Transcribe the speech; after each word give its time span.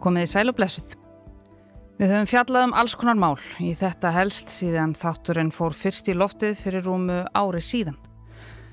Komið 0.00 0.24
í 0.24 0.28
sæl 0.32 0.48
og 0.48 0.56
blessuð. 0.56 0.94
Við 2.00 2.12
höfum 2.14 2.28
fjallað 2.30 2.62
um 2.70 2.70
alls 2.80 2.94
konar 2.96 3.18
mál 3.20 3.34
í 3.60 3.74
þetta 3.76 4.14
helst 4.14 4.48
síðan 4.48 4.94
þátturinn 4.96 5.50
fór 5.52 5.74
fyrst 5.76 6.06
í 6.08 6.14
loftið 6.16 6.54
fyrir 6.56 6.86
rúmu 6.86 7.18
ári 7.36 7.60
síðan. 7.60 7.98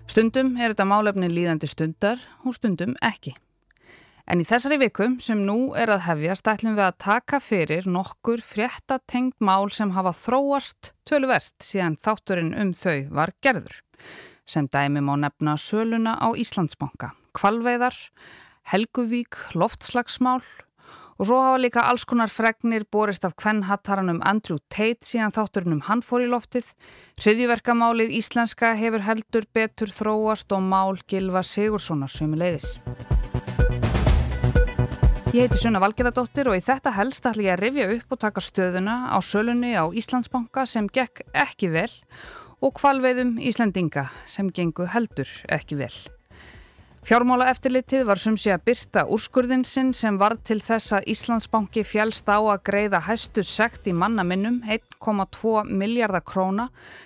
Stundum 0.08 0.54
er 0.56 0.72
þetta 0.72 0.86
málefni 0.88 1.28
líðandi 1.28 1.68
stundar 1.68 2.22
og 2.48 2.56
stundum 2.56 2.94
ekki. 3.04 3.34
En 4.28 4.40
í 4.40 4.46
þessari 4.48 4.78
vikum 4.80 5.18
sem 5.24 5.42
nú 5.44 5.74
er 5.76 5.92
að 5.92 6.06
hefjast 6.06 6.48
ætlum 6.48 6.78
við 6.80 6.86
að 6.86 7.00
taka 7.04 7.42
fyrir 7.44 7.90
nokkur 7.92 8.40
fréttatengt 8.44 9.36
mál 9.44 9.68
sem 9.76 9.92
hafa 9.96 10.14
þróast 10.16 10.94
tölvert 11.08 11.56
síðan 11.64 11.98
þátturinn 12.00 12.54
um 12.56 12.72
þau 12.72 13.04
var 13.20 13.34
gerður. 13.44 13.82
Sem 14.48 14.72
dæmi 14.72 15.04
má 15.04 15.18
nefna 15.20 15.58
söluna 15.60 16.16
á 16.16 16.32
Íslandsbanka, 16.32 17.12
kvalveiðar, 17.36 18.00
Helguvík, 18.68 19.36
loftslagsmál 19.56 20.42
og 21.18 21.26
svo 21.26 21.40
hafa 21.42 21.58
líka 21.62 21.84
alls 21.90 22.06
konar 22.06 22.30
fregnir 22.30 22.86
borist 22.92 23.26
af 23.26 23.36
kvennhattaranum 23.42 24.22
Andrew 24.22 24.60
Tate 24.70 25.06
síðan 25.06 25.34
þátturinn 25.34 25.78
um 25.78 25.84
hann 25.90 26.04
fór 26.06 26.26
í 26.26 26.30
loftið. 26.30 26.70
Hriðjverkamálið 27.22 28.14
íslenska 28.20 28.76
hefur 28.78 29.06
heldur 29.08 29.48
betur 29.54 29.90
þróast 29.94 30.54
og 30.54 30.62
mál 30.62 30.98
Gilva 31.10 31.42
Sigurssonar 31.44 32.12
sömu 32.14 32.38
leiðis. 32.38 32.78
Ég 35.36 35.44
heiti 35.44 35.60
Sunna 35.60 35.82
Valgeradóttir 35.84 36.48
og 36.50 36.56
í 36.58 36.64
þetta 36.64 36.94
helst 36.96 37.26
ætla 37.28 37.50
ég 37.50 37.58
að 37.58 37.64
rifja 37.66 37.88
upp 37.98 38.14
og 38.16 38.22
taka 38.22 38.42
stöðuna 38.42 38.96
á 39.12 39.18
sölunni 39.20 39.74
á 39.76 39.86
Íslandsbanka 39.90 40.66
sem 40.66 40.88
gekk 40.88 41.26
ekki 41.36 41.74
vel 41.74 41.92
og 42.64 42.78
kvalveiðum 42.80 43.36
Íslandinga 43.38 44.08
sem 44.26 44.50
gengu 44.50 44.88
heldur 44.90 45.30
ekki 45.52 45.82
vel. 45.82 45.94
Fjármála 47.08 47.46
eftirlitið 47.48 48.02
var 48.04 48.20
sumsi 48.20 48.50
að 48.52 48.66
byrta 48.68 49.06
úrskurðin 49.16 49.62
sinn 49.64 49.94
sem 49.96 50.18
var 50.20 50.34
til 50.44 50.58
þess 50.60 50.92
að 50.98 51.06
Íslandsbanki 51.14 51.86
fjálst 51.88 52.28
á 52.28 52.36
að 52.36 52.66
greiða 52.68 53.00
hæstu 53.06 53.46
sekt 53.48 53.88
í 53.88 53.94
mannaminnum 53.96 54.58
1,2 54.68 55.54
miljardar 55.72 56.26
króna 56.28 56.66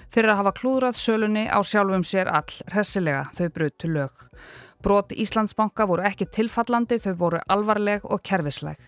fyrir 0.09 0.31
að 0.33 0.39
hafa 0.39 0.55
klúðrað 0.57 0.97
sölunni 0.97 1.45
á 1.45 1.61
sjálfum 1.61 2.01
sér 2.01 2.33
all 2.33 2.49
hressilega 2.73 3.27
þau 3.37 3.53
brutu 3.53 3.91
lög. 3.93 4.25
Brot 4.81 5.13
Íslandsbanka 5.13 5.85
voru 5.85 6.09
ekki 6.09 6.31
tilfallandi, 6.33 6.97
þau 6.97 7.13
voru 7.21 7.45
alvarleg 7.45 8.01
og 8.01 8.25
kervisleg. 8.25 8.81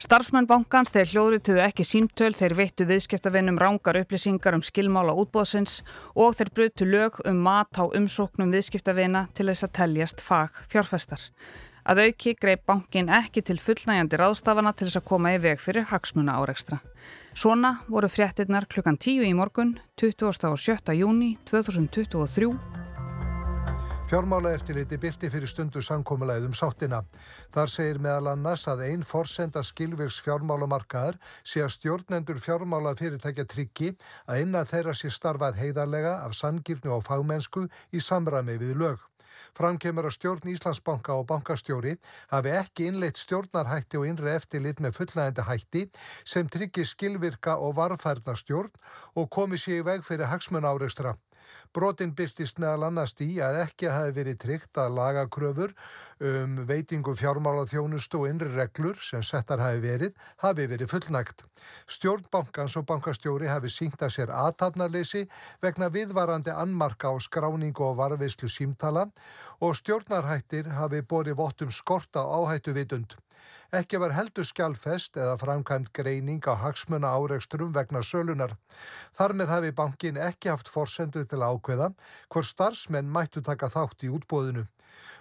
Starfsmenn 0.00 0.46
bankans 0.48 0.88
þeir 0.94 1.10
hljóðrituðu 1.10 1.60
ekki 1.60 1.84
símtöl, 1.84 2.30
þeir 2.32 2.54
veittu 2.56 2.86
viðskiptavinnum 2.88 3.58
rángar 3.60 3.98
upplýsingar 4.00 4.56
um 4.56 4.62
skilmála 4.64 5.12
útbóðsins 5.12 5.82
og 6.16 6.38
þeir 6.38 6.50
brutu 6.56 6.88
lög 6.88 7.18
um 7.28 7.42
mat 7.44 7.76
á 7.76 7.84
umsóknum 7.84 8.48
viðskiptavina 8.54 9.26
til 9.36 9.50
þess 9.50 9.68
að 9.68 9.74
teljast 9.76 10.24
fag 10.24 10.56
fjárfestar. 10.72 11.20
Að 11.84 12.06
auki 12.06 12.32
greip 12.32 12.64
bankin 12.64 13.12
ekki 13.12 13.44
til 13.44 13.60
fullnægjandi 13.60 14.16
ráðstafana 14.16 14.72
til 14.72 14.88
þess 14.88 15.02
að 15.02 15.08
koma 15.12 15.36
í 15.36 15.40
veg 15.44 15.60
fyrir 15.60 15.90
hagsmuna 15.92 16.40
áreikstra. 16.40 16.80
Svona 17.36 17.82
voru 17.92 18.08
fréttinnar 18.08 18.72
klukkan 18.72 18.96
10 18.96 19.28
í 19.28 19.36
morgun, 19.36 19.76
27. 20.00 20.96
júni 20.96 21.34
2023 21.44 22.79
Fjármála 24.10 24.50
eftirliti 24.50 24.96
byrti 24.98 25.28
fyrir 25.30 25.46
stundu 25.46 25.78
samkómulegðum 25.86 26.50
sáttina. 26.58 26.98
Þar 27.54 27.70
segir 27.70 28.00
meðal 28.02 28.32
annars 28.32 28.64
að 28.66 28.80
einn 28.88 29.04
forsenda 29.06 29.62
skilvirks 29.62 30.16
fjármálamarkaðar 30.24 31.20
sé 31.46 31.62
að 31.62 31.76
stjórnendur 31.76 32.40
fjármála 32.42 32.96
fyrirtækja 32.98 33.44
tryggi 33.52 33.92
að 34.26 34.42
innan 34.42 34.66
þeirra 34.66 34.96
sé 34.98 35.12
starfað 35.14 35.62
heiðarlega 35.62 36.16
af 36.24 36.34
sangirnu 36.40 36.96
og 36.96 37.06
fagmennsku 37.06 37.68
í 37.94 38.02
samræmi 38.02 38.58
við 38.58 38.74
lög. 38.82 39.06
Framkemur 39.54 40.10
að 40.10 40.16
stjórn 40.18 40.52
Íslandsbanka 40.56 41.14
og 41.14 41.30
bankastjóri 41.30 41.94
hafi 42.34 42.58
ekki 42.64 42.90
innleitt 42.90 43.22
stjórnarhætti 43.22 44.02
og 44.02 44.10
innri 44.10 44.34
eftirlit 44.34 44.82
með 44.82 44.98
fullnægandi 44.98 45.46
hætti 45.46 45.86
sem 46.24 46.50
tryggi 46.50 46.82
skilvirka 46.82 47.60
og 47.62 47.78
varfærna 47.78 48.34
stjórn 48.34 48.74
og 49.14 49.30
komi 49.30 49.54
sér 49.54 49.84
í 49.84 49.90
veg 49.92 50.02
fyrir 50.02 50.34
hagsmun 50.34 50.66
áreikstra. 50.66 51.14
Brotin 51.74 52.14
byrtist 52.18 52.58
meðal 52.58 52.88
annars 52.88 53.14
í 53.22 53.28
að 53.44 53.60
ekki 53.64 53.90
hafi 53.92 54.14
verið 54.16 54.38
tryggt 54.42 54.80
að 54.82 54.96
lagakröfur 54.96 55.74
um 56.30 56.56
veitingu 56.66 57.14
fjármála 57.18 57.66
þjónustu 57.70 58.22
og 58.22 58.30
innri 58.30 58.50
reglur 58.56 58.98
sem 59.04 59.22
settar 59.22 59.62
hafi 59.62 59.80
verið, 59.84 60.16
hafi 60.42 60.66
verið 60.70 60.90
fullnægt. 60.90 61.46
Stjórnbankans 61.86 62.76
og 62.80 62.88
bankastjóri 62.90 63.50
hafi 63.50 63.70
sínt 63.70 64.02
að 64.02 64.14
sér 64.16 64.34
aðtapnarleysi 64.34 65.26
vegna 65.62 65.90
viðvarandi 65.94 66.50
annmarka 66.54 67.14
á 67.14 67.16
skráningu 67.22 67.86
og 67.86 67.98
varveislu 68.02 68.50
símtala 68.50 69.06
og 69.60 69.76
stjórnarhættir 69.78 70.72
hafi 70.74 71.02
borið 71.02 71.38
vottum 71.38 71.70
skorta 71.70 72.26
áhættu 72.26 72.74
vitund. 72.74 73.14
Ekki 73.70 74.00
var 74.02 74.16
heldur 74.16 74.46
skjálfest 74.48 75.18
eða 75.20 75.36
framkvæmt 75.38 75.92
greining 75.94 76.42
á 76.50 76.58
hagsmuna 76.58 77.12
áreiksturum 77.14 77.70
vegna 77.76 78.02
sölunar. 78.02 78.56
Þar 79.14 79.36
með 79.38 79.54
hafi 79.54 79.72
bankin 79.82 80.18
ekki 80.18 80.50
haft 80.50 80.70
forsendu 80.72 81.22
til 81.24 81.42
ákveða 81.44 81.92
hvort 82.28 82.50
starfsmenn 82.50 83.12
mættu 83.14 83.42
taka 83.46 83.70
þátt 83.70 84.08
í 84.08 84.10
útbóðinu. 84.10 84.66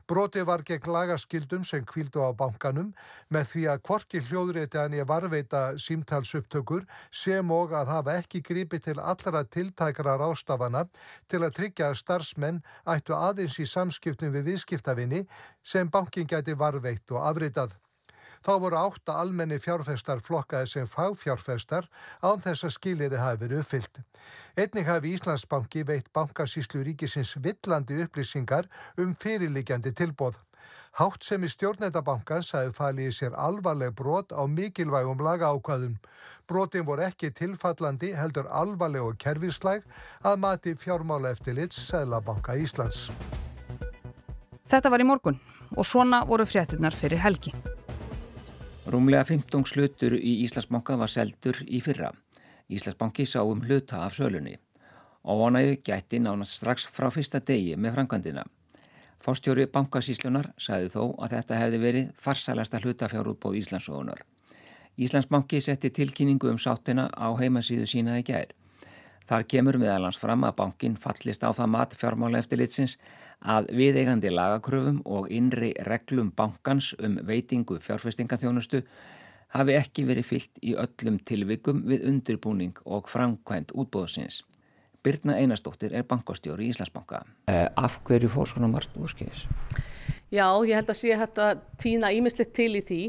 Broti 0.09 0.41
var 0.41 0.63
gegn 0.65 0.89
lagaskildum 0.89 1.65
sem 1.69 1.83
kvíldu 1.85 2.23
á 2.25 2.33
bankanum 2.33 2.87
með 3.29 3.49
því 3.51 3.65
að 3.73 3.83
kvorki 3.85 4.21
hljóðrétti 4.25 4.79
hann 4.81 4.95
í 4.97 5.03
varveita 5.11 5.61
símtalsuptökur 5.83 6.87
sem 7.23 7.51
og 7.53 7.75
að 7.77 7.91
hafa 7.93 8.15
ekki 8.17 8.41
grípi 8.47 8.79
til 8.81 8.97
allra 8.97 9.43
tiltækra 9.45 10.15
rástafana 10.21 10.87
til 11.29 11.43
að 11.43 11.59
tryggja 11.59 11.91
að 11.91 11.99
starfsmenn 12.01 12.63
ættu 12.95 13.13
aðeins 13.13 13.59
í 13.61 13.67
samskiptum 13.69 14.33
við 14.33 14.49
viðskiptavinni 14.49 15.21
sem 15.61 15.93
bankin 15.93 16.25
gæti 16.33 16.57
varveitt 16.57 17.13
og 17.13 17.29
afritað. 17.29 17.77
Þá 18.45 18.51
voru 18.63 18.77
átta 18.79 19.17
almenni 19.19 19.59
fjárfestar 19.59 20.21
flokkaði 20.23 20.71
sem 20.71 20.87
fagfjárfestar 20.87 21.89
án 22.23 22.39
þess 22.39 22.67
að 22.67 22.75
skiliði 22.77 23.19
hafi 23.19 23.41
verið 23.43 23.63
uppfyllt. 23.63 24.01
Einnig 24.55 24.87
hafi 24.87 25.15
Íslandsbanki 25.15 25.83
veitt 25.87 26.11
bankasíslu 26.15 26.83
ríkisins 26.87 27.35
villandi 27.43 27.99
upplýsingar 28.05 28.69
um 28.97 29.15
fyrirlikjandi 29.19 29.91
tilbóð. 29.91 30.39
Hátt 30.99 31.23
sem 31.23 31.43
í 31.45 31.49
stjórnendabankans 31.51 32.51
hafi 32.55 32.73
falið 32.75 33.11
sér 33.15 33.35
alvarleg 33.37 33.93
brot 33.95 34.33
á 34.35 34.43
mikilvægum 34.49 35.21
laga 35.23 35.51
ákvaðum. 35.53 35.97
Brotin 36.47 36.87
voru 36.87 37.05
ekki 37.05 37.31
tilfallandi 37.35 38.11
heldur 38.17 38.49
alvarleg 38.49 39.05
og 39.05 39.19
kerfislæg 39.21 39.85
að 40.23 40.39
mati 40.43 40.75
fjármála 40.79 41.35
eftirlits 41.35 41.79
Sæðlabanka 41.89 42.57
Íslands. 42.59 43.09
Þetta 44.69 44.91
var 44.93 45.01
í 45.01 45.07
morgun 45.07 45.39
og 45.75 45.85
svona 45.85 46.23
voru 46.27 46.45
fréttinnar 46.49 46.95
fyrir 46.95 47.21
helgi. 47.23 47.53
Rúmlega 48.89 49.21
15 49.29 49.67
slutur 49.69 50.15
í 50.17 50.39
Íslandsbanka 50.47 50.95
var 50.97 51.11
seldur 51.13 51.59
í 51.69 51.77
fyrra. 51.85 52.09
Íslandsbanki 52.73 53.27
sá 53.29 53.43
um 53.45 53.61
hluta 53.61 53.99
af 54.01 54.15
sölunni. 54.17 54.55
Óvanægu 55.21 55.75
gætti 55.85 56.17
nánast 56.17 56.57
strax 56.57 56.87
frá 56.89 57.11
fyrsta 57.13 57.37
degi 57.39 57.75
með 57.77 57.99
frangandina. 57.99 58.45
Fórstjóri 59.21 59.67
bankasíslunar 59.69 60.49
sagði 60.57 60.89
þó 60.95 61.03
að 61.21 61.35
þetta 61.35 61.59
hefði 61.59 61.81
verið 61.83 62.09
farsalasta 62.17 62.81
hlutafjárútbóð 62.81 63.59
Íslandsóðunar. 63.61 64.23
Íslandsbanki 64.97 65.61
setti 65.61 65.91
tilkynningu 65.93 66.49
um 66.49 66.57
sáttina 66.57 67.11
á 67.13 67.29
heimasíðu 67.37 67.85
sína 67.85 68.17
í 68.17 68.25
gær. 68.25 68.55
Þar 69.29 69.45
kemur 69.53 69.77
meðalans 69.77 70.17
fram 70.17 70.47
að 70.47 70.55
bankin 70.63 70.97
fallist 70.97 71.45
á 71.45 71.53
það 71.53 71.73
mat 71.75 71.93
fjármála 71.93 72.41
eftir 72.41 72.57
litsins 72.63 72.97
að 73.39 73.69
viðeigandi 73.75 74.31
lagakröfum 74.33 74.99
og 75.05 75.29
innri 75.31 75.71
reglum 75.87 76.33
bankans 76.35 76.91
um 76.99 77.17
veitingu 77.23 77.79
fjárfestingaþjónustu 77.83 78.83
hafi 79.55 79.75
ekki 79.79 80.05
verið 80.05 80.27
fyllt 80.27 80.61
í 80.61 80.75
öllum 80.77 81.17
tilvikum 81.25 81.81
við 81.89 82.05
undirbúning 82.09 82.77
og 82.85 83.09
framkvæmt 83.09 83.73
útbóðsins. 83.73 84.43
Birna 85.03 85.37
Einarstóttir 85.39 85.95
er 85.95 86.03
bankastjóri 86.03 86.67
í 86.67 86.73
Íslandsbanka. 86.73 87.23
Eh, 87.47 87.67
af 87.75 88.01
hverju 88.03 88.29
fór 88.29 88.49
svona 88.51 88.67
margt 88.67 88.97
úrskeiðis? 88.99 89.45
Já, 90.29 90.45
ég 90.67 90.75
held 90.75 90.91
að 90.91 90.99
sé 90.99 91.15
að 91.15 91.63
týna 91.79 92.11
ímislegt 92.11 92.53
til 92.53 92.75
í 92.75 92.83
því. 92.83 93.01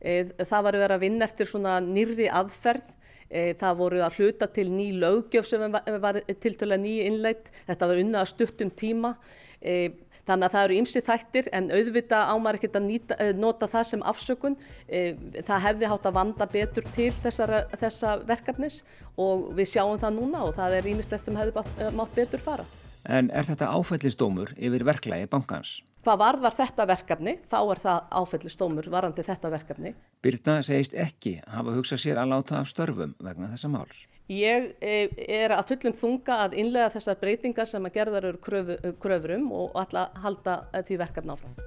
Eh, 0.00 0.26
það 0.42 0.62
var 0.66 0.74
að 0.74 0.82
vera 0.84 0.98
að 0.98 1.04
vinna 1.06 1.24
eftir 1.24 1.46
svona 1.46 1.78
nýrri 1.80 2.28
aðferð 2.28 2.82
eh, 3.30 3.54
Það 3.56 3.78
voru 3.78 4.02
að 4.04 4.18
hluta 4.18 4.46
til 4.46 4.68
ný 4.70 4.90
lögjöf 5.00 5.46
sem 5.46 5.72
var 5.72 6.20
til 6.26 6.54
töl 6.54 6.72
að 6.74 6.82
nýja 6.82 7.06
innleitt. 7.06 7.48
Þetta 7.66 7.86
var 7.86 8.02
unnað 8.02 8.20
að 8.20 8.32
stuttum 8.34 8.70
tíma. 8.70 9.16
E, 9.60 9.92
þannig 10.26 10.48
að 10.48 10.54
það 10.56 10.64
eru 10.66 10.78
ymsi 10.80 11.02
þættir 11.06 11.50
en 11.54 11.68
auðvita 11.70 12.22
ámar 12.32 12.58
ekkert 12.58 12.78
að 12.80 12.86
nýta, 12.88 13.18
e, 13.22 13.32
nota 13.36 13.68
það 13.70 13.88
sem 13.90 14.06
afsökun. 14.12 14.56
E, 14.88 15.02
það 15.46 15.66
hefði 15.68 15.90
hátt 15.92 16.08
að 16.10 16.18
vanda 16.18 16.48
betur 16.50 16.88
til 16.96 17.12
þessara, 17.24 17.62
þessa 17.76 18.16
verkefnis 18.26 18.80
og 19.16 19.50
við 19.56 19.72
sjáum 19.74 20.00
það 20.02 20.18
núna 20.20 20.44
og 20.46 20.56
það 20.58 20.80
er 20.80 20.90
ýmislegt 20.92 21.28
sem 21.28 21.38
hefði 21.38 21.92
mátt 21.96 22.16
betur 22.16 22.42
fara. 22.42 22.66
En 23.06 23.30
er 23.30 23.46
þetta 23.46 23.70
áfællistómur 23.70 24.56
yfir 24.58 24.82
verklagi 24.86 25.28
bankans? 25.30 25.76
Hvað 26.06 26.20
varðar 26.20 26.54
þetta 26.54 26.84
verkefni, 26.86 27.32
þá 27.50 27.56
er 27.58 27.78
það 27.82 28.12
áfællistómur 28.20 28.86
varandi 28.94 29.24
þetta 29.26 29.48
verkefni. 29.50 29.90
Birna 30.22 30.60
segist 30.62 30.92
ekki 30.94 31.32
hafa 31.50 31.72
hugsað 31.74 31.98
sér 31.98 32.20
að 32.22 32.30
láta 32.30 32.60
af 32.60 32.68
störfum 32.70 33.16
vegna 33.26 33.48
þessa 33.50 33.70
máls. 33.72 34.04
Ég 34.30 34.68
e, 34.78 35.08
er 35.26 35.56
að 35.56 35.72
fullum 35.72 35.96
þunga 35.98 36.36
að 36.44 36.54
innlega 36.62 36.92
þessar 36.94 37.18
breytingar 37.18 37.66
sem 37.66 37.90
að 37.90 37.96
gerðar 37.98 38.28
eru 38.30 38.38
kröfu, 38.38 38.78
kröfurum 39.02 39.50
og 39.50 39.74
alla 39.82 40.04
halda 40.22 40.54
því 40.78 41.00
verkefna 41.02 41.34
áfram. 41.34 41.58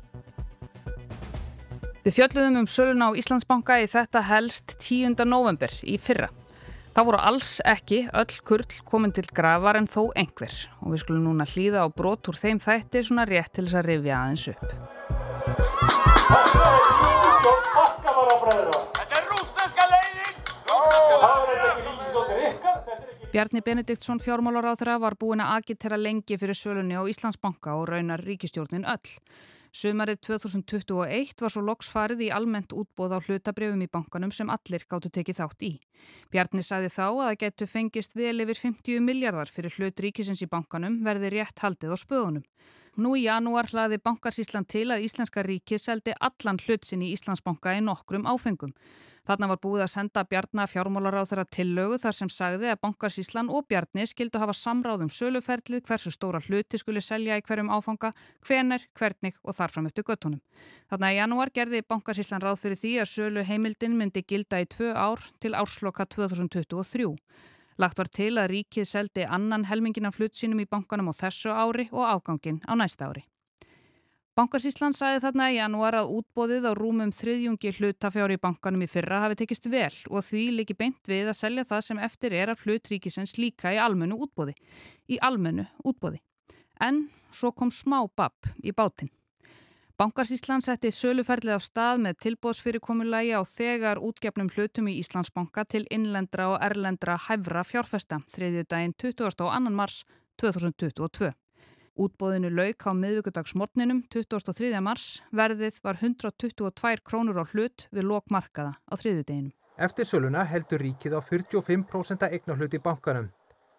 Við 2.06 2.16
fjöldluðum 2.22 2.62
um 2.62 2.72
söluna 2.72 3.12
á 3.12 3.20
Íslandsbanka 3.20 3.82
í 3.84 3.92
þetta 3.92 4.24
helst 4.30 4.78
10. 4.80 5.20
november 5.28 5.76
í 5.84 6.00
fyrra. 6.00 6.32
Það 6.90 7.06
voru 7.06 7.20
alls 7.22 7.50
ekki 7.70 8.00
öll 8.18 8.38
kurl 8.48 8.78
komin 8.88 9.12
til 9.16 9.28
gravar 9.36 9.78
en 9.78 9.88
þó 9.88 10.10
einhver 10.18 10.54
og 10.82 10.94
við 10.94 11.04
skulum 11.04 11.28
núna 11.30 11.46
hlýða 11.48 11.86
á 11.86 11.88
brot 11.94 12.28
úr 12.32 12.38
þeim 12.40 12.60
þætti 12.64 13.04
svona 13.06 13.26
rétt 13.30 13.54
til 13.54 13.68
þess 13.68 13.78
að 13.80 13.88
rifja 13.90 14.16
aðeins 14.18 14.46
upp. 14.52 14.66
Þetta 18.50 19.16
er 19.20 19.30
rúsneska 19.30 19.86
leiðin! 19.94 20.42
Það 20.66 21.54
er 21.54 21.62
ekki 21.68 21.86
ríkisdóttir 21.86 22.42
ykkar! 22.50 22.80
Bjarni 23.30 23.62
Benediktsson 23.62 24.24
fjármálar 24.24 24.72
á 24.74 24.74
þeirra 24.74 24.98
var 25.06 25.14
búin 25.22 25.46
að 25.46 25.60
agitera 25.60 26.02
lengi 26.02 26.42
fyrir 26.42 26.58
sölunni 26.58 26.98
á 26.98 27.06
Íslandsbanka 27.06 27.78
og 27.78 27.86
raunar 27.94 28.26
ríkistjórnin 28.26 28.90
öll. 28.90 29.14
Sumarið 29.70 30.18
2021 30.26 31.44
var 31.44 31.54
svo 31.54 31.62
loks 31.62 31.92
farið 31.94 32.24
í 32.26 32.30
almennt 32.34 32.74
útbóð 32.74 33.14
á 33.14 33.20
hlutabrefum 33.22 33.84
í 33.86 33.90
bankanum 33.92 34.32
sem 34.34 34.50
allir 34.50 34.86
gáttu 34.90 35.12
tekið 35.14 35.42
þátt 35.44 35.66
í. 35.68 35.72
Bjarni 36.34 36.64
sagði 36.66 36.90
þá 36.96 37.06
að 37.06 37.22
það 37.22 37.38
getur 37.44 37.70
fengist 37.70 38.18
vel 38.18 38.42
yfir 38.42 38.62
50 38.64 39.06
miljardar 39.06 39.52
fyrir 39.54 39.76
hlut 39.78 40.02
ríkisins 40.02 40.42
í 40.42 40.50
bankanum 40.50 41.04
verði 41.06 41.36
rétt 41.36 41.62
haldið 41.62 41.94
á 41.94 41.98
spöðunum. 42.02 42.48
Nú 43.00 43.14
í 43.16 43.28
janúar 43.28 43.70
hlaði 43.70 44.00
Bankarsísland 44.02 44.68
til 44.68 44.90
að 44.90 45.06
Íslenska 45.06 45.44
ríkið 45.46 45.80
seldi 45.80 46.16
allan 46.20 46.58
hlut 46.66 46.88
sinn 46.88 47.06
í 47.06 47.14
Íslandsbanka 47.14 47.78
í 47.78 47.86
nokkrum 47.86 48.26
áfengum. 48.28 48.74
Þarna 49.28 49.50
var 49.52 49.60
búið 49.64 49.84
að 49.86 49.92
senda 49.94 50.24
Bjarnar 50.24 50.70
fjármálar 50.72 51.20
á 51.20 51.24
þeirra 51.28 51.46
tillögu 51.52 52.00
þar 52.02 52.16
sem 52.18 52.32
sagði 52.34 52.72
að 52.72 52.80
Bankarsíslan 52.86 53.52
og 53.54 53.68
Bjarni 53.70 54.06
skildu 54.10 54.42
hafa 54.42 54.56
samráðum 54.58 55.12
söluferlið 55.14 55.84
hversu 55.88 56.14
stóra 56.14 56.42
hluti 56.46 56.80
skuli 56.82 57.04
selja 57.04 57.38
í 57.40 57.46
hverjum 57.46 57.72
áfanga, 57.74 58.14
hvener, 58.48 58.88
hvernig 58.98 59.38
og 59.44 59.58
þarfram 59.58 59.90
eftir 59.90 60.08
göttunum. 60.08 60.42
Þarna 60.90 61.14
í 61.14 61.20
janúar 61.20 61.54
gerði 61.56 61.84
Bankarsíslan 61.88 62.44
ráð 62.44 62.60
fyrir 62.64 62.82
því 62.82 62.96
að 63.04 63.12
sölu 63.14 63.46
heimildin 63.46 63.98
myndi 64.00 64.26
gilda 64.26 64.62
í 64.64 64.70
tvö 64.70 64.94
ár 64.96 65.24
til 65.40 65.56
ársloka 65.56 66.08
2023. 66.08 67.14
Lagt 67.80 68.00
var 68.02 68.10
til 68.12 68.34
að 68.36 68.50
ríkið 68.52 68.88
seldi 68.90 69.24
annan 69.24 69.64
helmingin 69.70 70.10
af 70.10 70.18
hlut 70.20 70.36
sínum 70.36 70.60
í 70.60 70.68
bankanum 70.68 71.12
á 71.12 71.14
þessu 71.16 71.54
ári 71.56 71.88
og 71.96 72.04
ágangin 72.04 72.60
á 72.68 72.76
næsta 72.76 73.08
ári. 73.08 73.24
Bankarsíslan 74.40 74.94
sagði 74.96 75.20
þarna 75.20 75.46
í 75.52 75.56
janúar 75.58 75.96
að 76.00 76.12
útbóðið 76.16 76.68
á 76.70 76.74
rúmum 76.78 77.10
þriðjungi 77.12 77.74
hlutafjári 77.76 78.38
í 78.38 78.40
bankanum 78.40 78.86
í 78.86 78.88
fyrra 78.88 79.18
hafi 79.26 79.36
tekist 79.42 79.66
vel 79.68 79.92
og 80.08 80.24
því 80.24 80.44
líki 80.56 80.78
beint 80.80 81.10
við 81.12 81.28
að 81.28 81.36
selja 81.42 81.66
það 81.68 81.82
sem 81.90 82.00
eftir 82.08 82.36
er 82.40 82.54
af 82.54 82.64
hlutríkisens 82.64 83.36
líka 83.36 83.74
í 83.76 83.80
almennu 83.84 84.16
útbóði. 84.16 84.54
Í 85.12 85.18
almennu 85.20 85.66
útbóði. 85.84 86.22
En 86.80 87.10
svo 87.36 87.52
kom 87.52 87.68
smá 87.68 87.98
bapp 88.16 88.48
í 88.64 88.72
bátinn. 88.72 89.12
Bankarsíslan 90.00 90.64
setti 90.64 90.94
söluferlið 90.96 91.60
á 91.60 91.62
stað 91.66 92.00
með 92.06 92.22
tilbóðsfyrirkomulagi 92.24 93.36
á 93.36 93.44
þegar 93.44 94.00
útgefnum 94.00 94.48
hlutum 94.56 94.88
í 94.88 94.96
Íslandsbanka 95.02 95.68
til 95.68 95.84
innlendra 95.92 96.54
og 96.54 96.64
erlendra 96.64 97.20
hæfra 97.28 97.68
fjárfesta 97.68 98.24
þriðju 98.32 98.64
daginn 98.72 98.96
22. 99.04 99.52
mars 99.68 100.06
2022. 100.40 101.36
Útbóðinu 102.00 102.48
lauk 102.56 102.86
á 102.88 102.96
miðvíkudagsmorninum 102.96 104.06
23. 104.08 104.70
mars 104.80 105.20
verðið 105.36 105.82
var 105.84 105.98
122 106.00 107.02
krónur 107.04 107.42
á 107.44 107.46
hlut 107.52 107.90
við 107.92 108.08
lokmarkaða 108.08 108.78
á 108.88 108.94
þriðudeginum. 109.02 109.52
Eftir 109.76 110.08
söluna 110.08 110.46
heldur 110.48 110.80
ríkið 110.80 111.18
á 111.18 111.22
45% 111.28 112.24
eignar 112.30 112.62
hlut 112.62 112.78
í 112.78 112.82
bankanum 112.86 113.28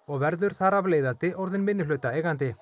og 0.04 0.20
verður 0.20 0.52
þar 0.52 0.76
af 0.82 0.92
leiðandi 0.92 1.32
orðin 1.32 1.64
minni 1.64 1.88
hluta 1.88 2.12
eigandi. 2.12 2.52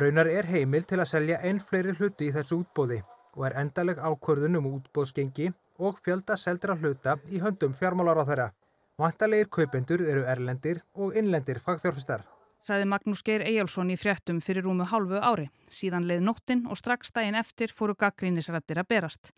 Raunar 0.00 0.32
er 0.32 0.48
heimil 0.48 0.88
til 0.88 1.02
að 1.02 1.12
selja 1.12 1.42
einn 1.44 1.60
fleiri 1.60 1.92
hluti 1.98 2.30
í 2.30 2.32
þessu 2.32 2.62
útbóði 2.62 3.02
og 3.36 3.44
er 3.50 3.60
endaleg 3.60 4.00
ákvörðun 4.00 4.62
um 4.62 4.70
útbóðsgengi 4.78 5.50
og 5.76 6.00
fjölda 6.00 6.40
seldra 6.40 6.78
hluta 6.80 7.18
í 7.28 7.44
höndum 7.44 7.76
fjármálar 7.76 8.24
á 8.24 8.28
þeirra. 8.30 8.52
Vantalegir 8.96 9.52
kaupendur 9.52 10.08
eru 10.08 10.24
erlendir 10.24 10.80
og 10.96 11.18
innlendir 11.20 11.60
fagfjárfistar 11.60 12.24
saði 12.64 12.86
Magnús 12.88 13.20
Geir 13.24 13.44
Eyjálsson 13.44 13.92
í 13.92 13.96
fréttum 14.00 14.40
fyrir 14.44 14.64
rúmu 14.64 14.86
hálfu 14.88 15.20
ári. 15.20 15.50
Síðan 15.68 16.06
leið 16.08 16.22
nóttin 16.24 16.64
og 16.70 16.78
strax 16.80 17.12
daginn 17.12 17.36
eftir 17.36 17.72
fóru 17.72 17.96
gaggrínisrættir 17.98 18.80
að 18.80 18.88
berast. 18.94 19.34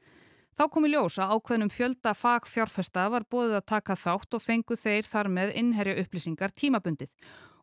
Þá 0.56 0.62
kom 0.73 0.87
í 0.87 0.93
ljós 0.93 1.19
að 1.20 1.34
ákveðnum 1.34 1.73
fjölda 1.75 2.14
fagfjárfesta 2.17 3.08
var 3.12 3.26
bóðið 3.28 3.58
að 3.58 3.67
taka 3.73 3.96
þátt 4.00 4.38
og 4.38 4.40
fengu 4.40 4.78
þeir 4.78 5.05
þar 5.05 5.28
með 5.28 5.52
innherja 5.61 5.99
upplýsingar 6.00 6.55
tímabundið. 6.56 7.11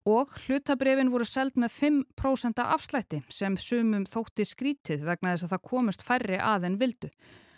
Og 0.04 0.36
hlutabrefin 0.44 1.10
voru 1.10 1.26
seld 1.26 1.56
með 1.56 1.72
5% 1.80 2.60
afslætti 2.60 3.24
sem 3.32 3.56
sumum 3.58 4.04
þótti 4.04 4.46
skrítið 4.46 5.08
vegna 5.08 5.32
þess 5.32 5.48
að 5.48 5.56
það 5.56 5.66
komust 5.72 6.04
færri 6.04 6.38
að 6.38 6.68
en 6.68 6.78
vildu. 6.82 7.10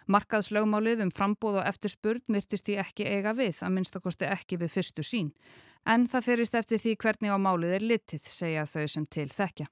Markaðslögmálið 0.05 1.01
um 1.07 1.11
frambóð 1.11 1.63
og 1.63 1.67
eftirspurn 1.67 2.37
virtist 2.37 2.67
því 2.67 2.77
ekki 2.83 3.07
eiga 3.09 3.33
við, 3.33 3.57
að 3.65 3.73
minnstakosti 3.73 4.29
ekki 4.29 4.59
við 4.61 4.75
fyrstu 4.77 5.03
sín. 5.03 5.31
En 5.85 6.07
það 6.09 6.27
fyrist 6.29 6.55
eftir 6.57 6.81
því 6.81 6.95
hvernig 7.03 7.33
á 7.33 7.37
málið 7.37 7.75
er 7.77 7.83
litið, 7.93 8.23
segja 8.25 8.65
þau 8.65 8.85
sem 8.89 9.05
til 9.05 9.29
þekkja. 9.29 9.67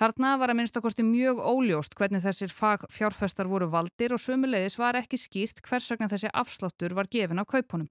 Þarna 0.00 0.32
var 0.40 0.50
að 0.50 0.58
minnstakosti 0.58 1.04
mjög 1.06 1.38
óljóst 1.38 1.92
hvernig 1.94 2.24
þessir 2.24 2.50
fjárfestar 2.50 3.46
voru 3.46 3.68
valdir 3.70 4.10
og 4.16 4.20
sömulegis 4.22 4.74
var 4.80 4.98
ekki 4.98 5.20
skýrt 5.20 5.62
hvers 5.62 5.86
vegna 5.92 6.08
þessi 6.10 6.32
afsláttur 6.34 6.96
var 6.98 7.06
gefin 7.12 7.38
á 7.38 7.44
kaupunum. 7.46 7.88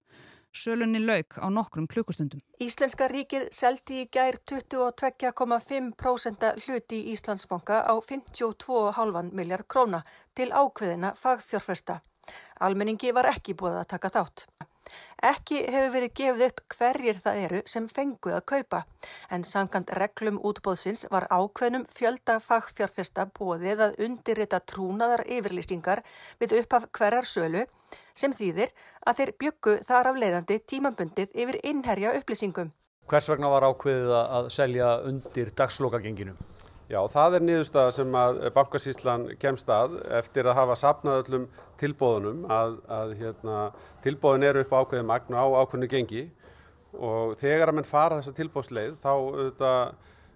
Sölunni 0.53 0.99
lauk 1.01 1.39
á 1.41 1.49
nokkrum 1.49 1.87
klukkustundum. 1.89 2.41
Íslenska 2.61 3.07
ríkið 3.09 3.47
seldi 3.55 4.03
í 4.03 4.09
gær 4.13 4.35
22,5% 4.51 6.43
hluti 6.65 6.99
í 6.99 7.15
Íslandsbanka 7.15 7.81
á 7.87 7.93
52,5 7.97 9.31
miljard 9.33 9.65
króna 9.65 10.03
til 10.35 10.51
ákveðina 10.51 11.15
fagfjárfesta. 11.17 12.01
Almenningi 12.59 13.15
var 13.15 13.25
ekki 13.31 13.55
búið 13.57 13.79
að 13.79 13.89
taka 13.95 14.13
þátt. 14.13 14.45
Ekki 15.23 15.61
hefur 15.71 15.91
verið 15.93 16.13
gefið 16.19 16.45
upp 16.47 16.61
hverjir 16.75 17.19
það 17.23 17.39
eru 17.45 17.61
sem 17.73 17.87
fenguð 17.87 18.37
að 18.37 18.45
kaupa 18.51 18.81
en 19.31 19.45
sangant 19.47 19.93
reglum 19.99 20.39
útbóðsins 20.43 21.05
var 21.13 21.27
ákveðnum 21.31 21.85
fjölda 21.91 22.39
fagfjárfesta 22.43 23.27
bóðið 23.39 23.85
að 23.87 23.99
undirrita 24.07 24.59
trúnaðar 24.59 25.25
yfirlýstingar 25.27 26.03
við 26.41 26.57
upphaf 26.61 26.89
hverjar 26.91 27.29
sölu 27.29 27.65
sem 28.13 28.33
þýðir 28.35 28.73
að 29.07 29.19
þeir 29.19 29.35
byggu 29.43 29.75
þar 29.87 30.11
af 30.11 30.19
leiðandi 30.23 30.59
tímambundið 30.69 31.33
yfir 31.33 31.59
innherja 31.63 32.15
upplýsingum. 32.19 32.73
Hvers 33.09 33.29
vegna 33.29 33.49
var 33.51 33.65
ákveðið 33.67 34.17
að 34.19 34.49
selja 34.53 34.89
undir 35.07 35.51
dagslokagenginu? 35.57 36.35
Já, 36.91 36.99
það 37.07 37.37
er 37.37 37.43
niðurstaða 37.47 37.91
sem 37.95 38.15
að 38.19 38.39
bankasíslan 38.57 39.21
kemst 39.39 39.69
að 39.71 39.95
eftir 40.17 40.49
að 40.49 40.57
hafa 40.57 40.75
sapnað 40.75 41.19
öllum 41.21 41.45
tilbóðunum 41.79 42.41
að, 42.51 42.73
að 42.91 43.13
hérna, 43.21 43.59
tilbóðun 44.03 44.43
eru 44.49 44.63
upp 44.65 44.73
á 44.75 44.79
ákveðið 44.81 45.05
magna 45.07 45.43
á 45.43 45.47
ákveðinu 45.63 45.89
gengi 45.93 46.23
og 46.93 47.37
þegar 47.39 47.71
að 47.71 47.77
mann 47.79 47.87
fara 47.87 48.17
þessa 48.19 48.35
tilbóðsleið 48.35 48.97
þá 48.99 49.11
auðvitað, 49.13 49.93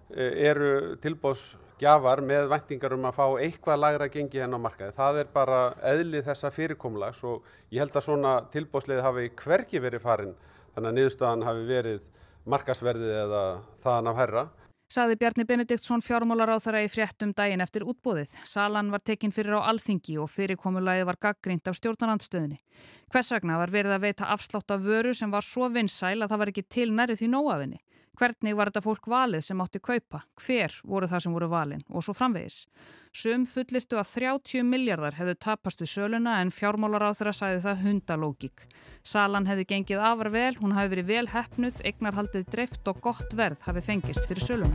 e, 0.08 0.28
eru 0.48 0.70
tilbóðsgjafar 1.04 2.22
með 2.30 2.48
vendingar 2.54 2.96
um 2.96 3.04
að 3.10 3.18
fá 3.18 3.26
eitthvað 3.44 3.82
lagra 3.84 4.08
gengi 4.14 4.40
henn 4.40 4.56
á 4.56 4.64
markaði. 4.64 4.96
Það 4.96 5.20
er 5.20 5.32
bara 5.34 5.58
eðli 5.92 6.22
þessa 6.26 6.52
fyrirkomlags 6.54 7.20
og 7.28 7.44
ég 7.68 7.84
held 7.84 7.92
að 7.92 8.06
svona 8.08 8.38
tilbóðsleið 8.54 9.04
hafi 9.04 9.28
hverki 9.44 9.84
verið 9.84 10.06
farin 10.06 10.32
þannig 10.72 10.88
að 10.88 10.96
niðurstaðan 10.96 11.46
hafi 11.50 11.68
verið 11.68 12.08
markasverðið 12.48 13.14
eða 13.26 13.44
þaðan 13.84 14.10
af 14.14 14.18
herra 14.22 14.46
saði 14.88 15.18
Bjarni 15.20 15.44
Benediktsson 15.44 16.00
fjármálar 16.04 16.54
á 16.54 16.56
þaðra 16.56 16.80
í 16.86 16.88
fréttum 16.88 17.34
daginn 17.36 17.60
eftir 17.60 17.84
útbóðið. 17.84 18.32
Salan 18.48 18.88
var 18.92 19.02
tekinn 19.04 19.34
fyrir 19.36 19.58
á 19.60 19.68
alþingi 19.68 20.16
og 20.22 20.30
fyrirkomulagið 20.32 21.08
var 21.10 21.18
gaggrínt 21.20 21.68
af 21.68 21.76
stjórnarandstöðinni. 21.76 22.56
Hvers 23.12 23.32
vegna 23.36 23.58
var 23.60 23.72
verið 23.74 23.98
að 23.98 24.06
veita 24.08 24.30
afslátt 24.32 24.72
af 24.72 24.84
vöru 24.84 25.12
sem 25.14 25.30
var 25.30 25.44
svo 25.44 25.68
vinsæl 25.68 26.16
að 26.22 26.32
það 26.32 26.40
var 26.42 26.52
ekki 26.54 26.66
til 26.72 26.88
nærið 26.96 27.20
því 27.20 27.30
nóafinni. 27.34 27.82
Hvernig 28.18 28.56
var 28.58 28.66
þetta 28.72 28.80
fólk 28.82 29.04
valið 29.06 29.44
sem 29.46 29.60
átti 29.62 29.78
kaupa? 29.78 30.24
Hver 30.42 30.72
voru 30.90 31.06
það 31.06 31.20
sem 31.22 31.34
voru 31.36 31.48
valin? 31.52 31.84
Og 31.94 32.02
svo 32.02 32.10
framvegis. 32.18 32.64
Sum 33.14 33.44
fullirtu 33.46 33.94
að 34.00 34.08
30 34.16 34.64
miljardar 34.66 35.14
hefðu 35.14 35.36
tapast 35.38 35.84
við 35.84 35.92
söluna 35.92 36.40
en 36.42 36.50
fjármálar 36.50 37.04
á 37.06 37.14
þeirra 37.14 37.36
sæði 37.38 37.60
það 37.62 37.84
hundalógík. 37.84 38.64
Salan 39.06 39.46
hefði 39.46 39.68
gengið 39.70 40.02
afar 40.02 40.32
vel, 40.34 40.50
hún 40.58 40.74
hafi 40.74 40.90
verið 40.96 41.12
vel 41.12 41.28
hefnuð, 41.30 41.78
eignarhaldið 41.86 42.48
dreift 42.50 42.90
og 42.90 42.98
gott 43.06 43.38
verð 43.38 43.62
hafi 43.68 43.84
fengist 43.86 44.26
fyrir 44.26 44.42
söluna. 44.42 44.74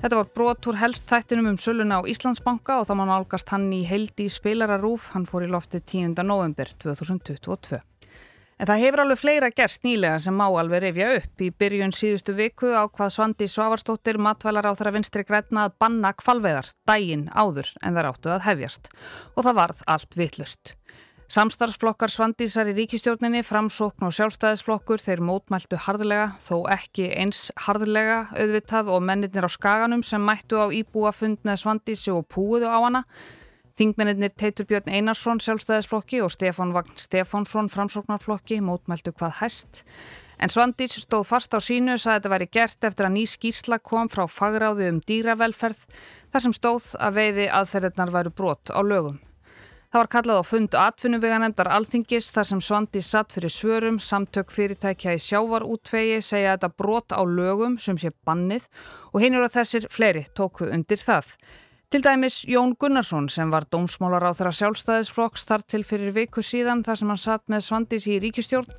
Þetta 0.00 0.16
var 0.16 0.32
brotur 0.34 0.80
helst 0.80 1.06
þættinum 1.06 1.52
um 1.52 1.60
söluna 1.60 2.00
á 2.02 2.08
Íslandsbanka 2.10 2.80
og 2.80 2.90
þá 2.90 2.94
mann 2.98 3.14
álgast 3.14 3.54
hann 3.54 3.70
í 3.70 3.84
heildi 3.86 4.26
spilararúf, 4.32 5.12
hann 5.14 5.28
fór 5.30 5.46
í 5.46 5.52
loftið 5.52 5.86
10. 5.94 6.26
november 6.26 6.74
2022. 6.74 7.84
En 8.60 8.68
það 8.68 8.82
hefur 8.82 9.00
alveg 9.00 9.16
fleira 9.16 9.48
gerst 9.56 9.86
nýlega 9.86 10.18
sem 10.20 10.34
má 10.36 10.44
alveg 10.44 10.82
rifja 10.84 11.06
upp. 11.16 11.30
Í 11.40 11.46
byrjun 11.62 11.94
síðustu 11.96 12.34
viku 12.36 12.74
á 12.76 12.84
hvað 12.92 13.14
Svandi 13.14 13.46
Svavarstóttir 13.48 14.18
matvælar 14.20 14.68
á 14.68 14.76
þeirra 14.76 14.92
vinstri 14.98 15.24
grætna 15.24 15.62
að 15.64 15.78
banna 15.80 16.10
kvalveðar 16.12 16.68
dægin 16.84 17.30
áður 17.32 17.70
en 17.80 17.96
þar 17.96 18.10
áttu 18.10 18.34
að 18.34 18.44
hefjast. 18.50 18.92
Og 19.32 19.46
það 19.48 19.58
varð 19.62 19.80
allt 19.88 20.20
vittlust. 20.20 20.74
Samstarfsflokkar 21.30 22.12
svandísar 22.12 22.68
í 22.68 22.76
ríkistjórninni, 22.76 23.40
framsókn 23.46 24.04
og 24.04 24.12
sjálfstæðisflokkur 24.18 25.00
þeir 25.00 25.24
mótmæltu 25.24 25.80
harðlega, 25.80 26.32
þó 26.42 26.66
ekki 26.74 27.06
eins 27.16 27.46
harðlega 27.64 28.26
auðvitað 28.34 28.90
og 28.92 29.04
mennirnir 29.08 29.46
á 29.46 29.50
skaganum 29.56 30.02
sem 30.04 30.20
mættu 30.20 30.60
á 30.60 30.68
íbúafund 30.68 31.46
með 31.48 31.62
svandísi 31.62 32.12
og 32.12 32.26
púuðu 32.28 32.68
á 32.68 32.76
hana. 32.82 33.06
Þingmennir 33.80 34.34
Teitur 34.36 34.66
Björn 34.68 34.90
Einarsson 34.92 35.38
sjálfstæðisflokki 35.40 36.18
og 36.20 36.28
Stefán 36.34 36.74
Vagn 36.74 36.98
Stefánsson 37.00 37.70
framsóknarflokki 37.72 38.58
mótmæltu 38.60 39.14
hvað 39.16 39.38
hæst. 39.38 39.78
En 40.36 40.52
Svandís 40.52 40.98
stóð 41.00 41.24
fast 41.30 41.56
á 41.56 41.60
sínu 41.64 41.94
og 41.94 42.02
sagði 42.02 42.12
að 42.12 42.18
þetta 42.18 42.32
væri 42.34 42.48
gert 42.52 42.84
eftir 42.90 43.08
að 43.08 43.14
ný 43.14 43.22
skísla 43.24 43.78
kom 43.80 44.10
frá 44.12 44.26
fagráði 44.28 44.90
um 44.92 44.98
dýravelferð 45.08 45.86
þar 45.96 46.44
sem 46.44 46.56
stóð 46.58 46.90
að 47.00 47.16
veiði 47.22 47.46
aðferðirnar 47.56 48.12
væru 48.18 48.34
brot 48.42 48.68
á 48.68 48.80
lögum. 48.84 49.16
Það 49.88 50.00
var 50.02 50.12
kallað 50.12 50.42
á 50.44 50.50
fund 50.50 50.76
atvinnuveganemdar 50.82 51.72
alþingis 51.78 52.28
þar 52.36 52.50
sem 52.50 52.60
Svandi 52.60 53.00
satt 53.00 53.32
fyrir 53.32 53.54
svörum, 53.56 53.96
samtök 53.96 54.52
fyrirtækja 54.52 55.16
í 55.16 55.24
sjávarútvegi 55.24 56.20
segja 56.20 56.52
þetta 56.58 56.72
brot 56.76 57.16
á 57.16 57.24
lögum 57.24 57.80
sem 57.80 57.96
sé 57.96 58.12
bannið 58.28 58.68
og 59.14 59.24
hinn 59.24 59.40
eru 59.40 59.48
að 59.48 59.56
þessir 59.56 59.88
fleiri 59.88 60.28
tóku 60.36 60.68
undir 60.68 61.00
það. 61.00 61.32
Til 61.90 62.04
dæmis 62.06 62.44
Jón 62.46 62.76
Gunnarsson 62.78 63.24
sem 63.28 63.50
var 63.50 63.64
dómsmálar 63.66 64.22
á 64.22 64.30
þeirra 64.30 64.52
sjálfstæðisflokks 64.54 65.42
þar 65.48 65.64
til 65.66 65.80
fyrir 65.82 66.12
viku 66.14 66.38
síðan 66.38 66.84
þar 66.86 67.00
sem 67.00 67.10
hann 67.10 67.18
satt 67.18 67.42
með 67.50 67.64
Svandis 67.66 68.06
í 68.06 68.20
ríkistjórn. 68.22 68.76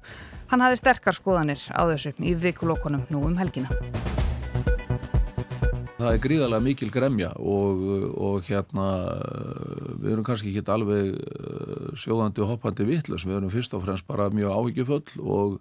Hann 0.47 0.63
hafi 0.63 0.79
sterkar 0.79 1.17
skoðanir 1.17 1.59
á 1.75 1.91
þessu 1.91 2.13
í 2.23 2.31
vikulokkunum 2.39 3.03
nú 3.11 3.25
um 3.27 3.35
helgina. 3.35 3.67
Það 5.97 6.07
er 6.07 6.23
gríðarlega 6.23 6.65
mikil 6.69 6.89
gremja 6.95 7.33
og, 7.35 7.83
og 8.15 8.47
hérna 8.47 8.87
við 9.99 10.13
erum 10.13 10.29
kannski 10.31 10.55
ekki 10.55 10.71
alveg 10.71 11.11
eh, 11.11 11.91
sjóðandi 11.99 12.45
og 12.45 12.53
hoppandi 12.55 12.87
vittlust, 12.87 13.27
við 13.27 13.41
erum 13.41 13.51
fyrst 13.51 13.75
og 13.75 13.83
fremst 13.83 14.07
bara 14.07 14.31
mjög 14.31 14.55
áhyggjufull 14.55 15.19
og, 15.19 15.59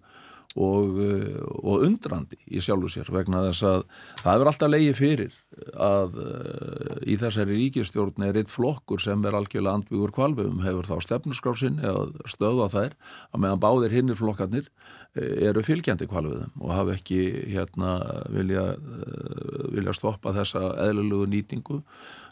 og, 0.56 0.96
eh, 0.98 1.36
og 1.62 1.84
undrandi 1.86 2.38
í 2.50 2.62
sjálfu 2.62 2.90
sér 2.90 3.10
vegna 3.14 3.44
þess 3.48 3.66
að 3.68 3.84
það 4.22 4.32
hefur 4.32 4.50
alltaf 4.50 4.72
leiði 4.72 4.94
fyrir 4.98 5.36
að 5.76 6.16
uh, 6.22 6.94
í 7.06 7.18
þessari 7.20 7.58
ríkistjórn 7.58 8.24
er 8.26 8.38
eitt 8.40 8.50
flokkur 8.50 9.02
sem 9.02 9.22
er 9.28 9.36
algjörlega 9.36 9.78
andbyggur 9.78 10.14
kvalvegum 10.16 10.62
hefur 10.64 10.88
þá 10.88 10.96
stefnusgráfsinn 11.06 11.82
eða 11.84 12.30
stöða 12.30 12.70
þær 12.72 12.96
að 13.30 13.44
meðan 13.44 13.62
báðir 13.62 13.94
hinnir 13.94 14.18
flokkarnir 14.18 14.70
eru 15.18 15.62
fylgjandi 15.66 16.06
kvalviðum 16.10 16.62
og 16.62 16.72
hafa 16.74 16.94
ekki 16.94 17.20
hérna 17.50 17.98
vilja, 18.30 18.62
eh, 18.78 19.62
vilja 19.74 19.94
stoppa 19.96 20.34
þessa 20.36 20.74
eðlulegu 20.86 21.26
nýtingu 21.30 21.80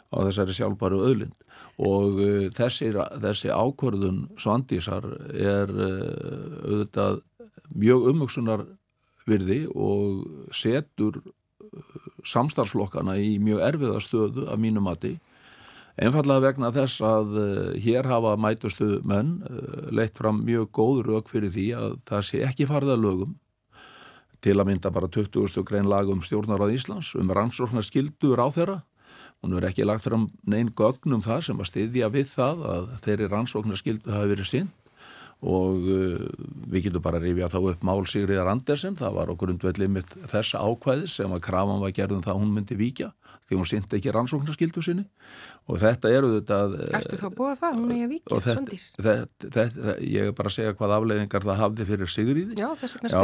á 0.09 0.17
þessari 0.25 0.55
sjálfbæru 0.55 1.01
öðlind 1.05 1.35
og 1.79 2.17
uh, 2.19 2.47
þessi, 2.55 2.89
þessi 3.21 3.51
ákvörðun 3.53 4.23
svandísar 4.39 5.05
er 5.31 5.69
uh, 5.69 6.55
auðvitað 6.65 7.19
mjög 7.73 8.07
umvöksunar 8.13 8.65
virði 9.29 9.63
og 9.73 10.53
setur 10.55 11.21
samstarflokkana 12.25 13.17
í 13.21 13.37
mjög 13.43 13.65
erfiða 13.67 13.99
stöðu 14.03 14.47
af 14.49 14.61
mínu 14.61 14.81
mati 14.83 15.17
Einfallega 15.99 16.45
vegna 16.45 16.69
þess 16.71 17.01
að 17.03 17.33
uh, 17.35 17.71
hér 17.83 18.07
hafa 18.07 18.37
mætustu 18.39 19.01
menn 19.07 19.39
uh, 19.43 19.89
leitt 19.91 20.15
fram 20.15 20.43
mjög 20.47 20.69
góð 20.77 21.01
rauk 21.09 21.31
fyrir 21.31 21.51
því 21.51 21.65
að 21.75 21.97
það 22.07 22.25
sé 22.29 22.43
ekki 22.47 22.67
farða 22.69 22.95
lögum 22.95 23.33
til 24.39 24.55
að 24.55 24.69
mynda 24.69 24.91
bara 24.95 25.09
20. 25.11 25.59
grein 25.67 25.89
lag 25.91 26.07
um 26.07 26.21
stjórnarað 26.23 26.77
Íslands 26.77 27.11
um 27.19 27.33
rannsóknar 27.35 27.83
skildur 27.83 28.39
á 28.39 28.47
þeirra. 28.47 28.77
Hún 29.43 29.57
er 29.59 29.67
ekki 29.67 29.83
lagt 29.87 30.05
fram 30.05 30.29
neinn 30.47 30.71
gögnum 30.71 31.23
það 31.25 31.49
sem 31.49 31.59
að 31.59 31.71
styðja 31.73 32.11
við 32.13 32.31
það 32.31 32.63
að 32.71 32.87
þeirri 33.03 33.29
rannsóknar 33.33 33.81
skildu 33.81 34.15
hafi 34.15 34.31
verið 34.31 34.51
sinn 34.53 34.71
og 35.39 35.85
uh, 35.87 36.25
við 36.67 36.89
getum 36.89 37.03
bara 37.03 37.19
að 37.21 37.29
rifja 37.29 37.51
þá 37.53 37.59
upp 37.71 37.85
Mál 37.87 38.03
Sigriðar 38.09 38.51
Andersen, 38.51 38.97
það 38.99 39.15
var 39.15 39.31
okkur 39.33 39.53
undvellið 39.53 39.93
með 39.95 40.13
þessa 40.33 40.63
ákvæðis 40.65 41.15
sem 41.21 41.35
að 41.35 41.45
krafan 41.47 41.83
var 41.83 41.95
gerðum 41.95 42.25
það 42.25 42.41
hún 42.41 42.53
myndi 42.57 42.79
víkja 42.79 43.13
því 43.49 43.57
hún 43.57 43.69
syndi 43.69 43.97
ekki 43.97 44.11
rannsóknarskildu 44.13 44.81
sinni. 44.85 45.07
Og 45.69 45.79
þetta 45.81 46.11
eru 46.13 46.29
þetta 46.35 46.59
Ertu 46.99 47.17
þá 47.17 47.27
búið 47.33 47.49
að 47.49 47.59
það, 47.63 47.79
hún 47.79 47.91
er 47.93 48.03
að 48.03 48.13
vikja 48.13 48.41
svondís 48.45 48.85
Ég 50.05 50.29
er 50.29 50.35
bara 50.37 50.51
að 50.51 50.55
segja 50.55 50.75
hvað 50.77 50.95
afleiðingar 50.99 51.45
það 51.47 51.61
hafði 51.63 51.87
fyrir 51.89 52.13
Sigriði 52.13 52.57
Já, 52.59 52.69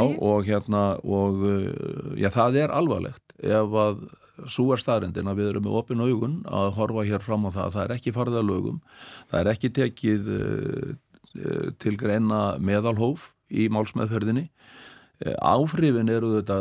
ég. 0.01 0.17
og, 0.17 0.45
hérna, 0.49 0.83
og 1.05 1.45
uh, 1.45 2.13
já, 2.17 2.29
það 2.33 2.61
er 2.63 2.73
alvarlegt. 2.73 3.35
Ef 3.37 3.77
að 3.85 4.05
svo 4.51 4.67
er 4.75 4.81
staðrindin 4.81 5.29
að 5.31 5.39
við 5.39 5.49
erum 5.53 5.65
með 5.67 5.77
opin 5.79 6.03
augun 6.03 6.35
að 6.51 6.73
horfa 6.75 7.05
hér 7.07 7.23
fram 7.23 7.45
á 7.47 7.55
það 7.55 7.75
það 7.75 7.83
er 7.85 7.93
ekki 7.95 8.13
farða 8.15 8.41
lögum 8.43 8.81
það 9.31 9.37
er 9.39 9.49
ekki 9.53 9.71
tekið 9.77 10.31
til 11.81 11.95
greina 11.99 12.55
meðalhóf 12.63 13.31
í 13.51 13.67
málsmeðferðinni. 13.73 14.47
Áhrifin 15.39 16.11
eru 16.11 16.35
þetta 16.37 16.59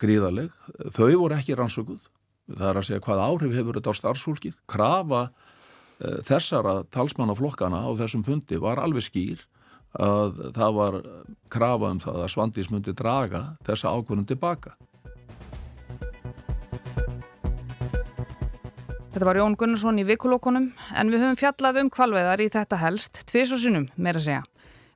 gríðaleg 0.00 0.52
þau 0.92 1.10
voru 1.16 1.36
ekki 1.36 1.56
rannsökuð. 1.56 2.08
Það 2.46 2.68
er 2.70 2.78
að 2.78 2.86
segja 2.88 3.02
hvað 3.02 3.22
áhrif 3.24 3.54
hefur 3.56 3.78
þetta 3.78 3.92
á 3.92 4.00
starfsfólkið? 4.00 4.56
Krafa 4.70 5.22
uh, 5.26 6.18
þessara 6.26 6.78
talsmannaflokkana 6.94 7.82
á 7.82 7.90
þessum 7.98 8.24
pundi 8.26 8.60
var 8.62 8.80
alveg 8.82 9.08
skýr 9.08 9.42
að 9.96 10.42
það 10.54 10.76
var 10.76 10.98
krafa 11.52 11.90
um 11.94 12.00
það 12.02 12.20
að 12.22 12.32
Svandís 12.34 12.68
myndi 12.70 12.92
draga 12.96 13.42
þessa 13.66 13.94
ákvörnum 13.96 14.26
tilbaka 14.28 14.74
Þetta 19.16 19.30
var 19.30 19.38
Jón 19.40 19.54
Gunnarsson 19.56 19.96
í 19.96 20.02
vikulókonum 20.04 20.64
en 21.00 21.08
við 21.08 21.22
höfum 21.22 21.38
fjallað 21.40 21.78
um 21.80 21.88
kvalveðar 21.88 22.42
í 22.44 22.50
þetta 22.52 22.76
helst 22.82 23.22
tvís 23.30 23.48
og 23.56 23.62
sinnum, 23.62 23.86
meira 23.96 24.20
segja. 24.20 24.42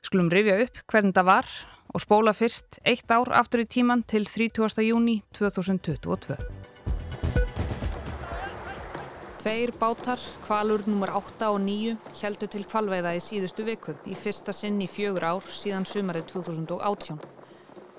Skulum 0.04 0.28
rifja 0.28 0.58
upp 0.66 0.82
hvernig 0.92 1.16
það 1.16 1.28
var 1.30 1.48
og 1.88 2.04
spóla 2.04 2.34
fyrst 2.36 2.76
eitt 2.84 3.08
ár 3.08 3.32
aftur 3.40 3.64
í 3.64 3.66
tíman 3.72 4.04
til 4.04 4.28
30. 4.28 4.84
júni 4.84 5.16
2022. 5.40 6.36
Tveir 9.40 9.72
bátar, 9.80 10.20
kvalur 10.44 10.84
nr. 10.84 11.16
8 11.16 11.54
og 11.56 11.62
9, 11.64 11.96
heldu 12.20 12.52
til 12.52 12.68
kvalveiða 12.68 13.16
í 13.16 13.24
síðustu 13.24 13.64
viku 13.72 13.96
í 14.04 14.12
fyrsta 14.12 14.52
sinn 14.52 14.84
í 14.84 14.92
fjögur 15.00 15.30
ár 15.32 15.48
síðan 15.48 15.88
sumarið 15.88 16.28
2018. 16.36 17.39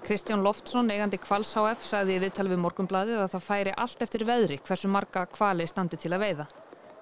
Kristján 0.02 0.42
Loftsson, 0.42 0.90
eigandi 0.90 1.20
Kvals 1.22 1.54
HF, 1.54 1.84
sagði 1.86 2.16
í 2.18 2.22
viðtal 2.24 2.48
við 2.50 2.60
morgumbladið 2.64 3.20
að 3.22 3.34
það 3.36 3.44
færi 3.46 3.74
allt 3.84 4.02
eftir 4.02 4.24
veðri 4.26 4.58
hversu 4.66 4.90
marga 4.90 5.28
kvali 5.30 5.68
standi 5.70 6.00
til 6.02 6.10
að 6.16 6.24
veiða. 6.26 6.46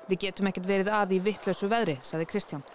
Við 0.10 0.20
getum 0.26 0.50
ekkert 0.50 0.68
verið 0.68 0.90
að 0.98 1.14
í 1.16 1.20
vittlösu 1.24 1.70
veðri, 1.72 1.96
sagði 2.04 2.28
Kristján. 2.34 2.66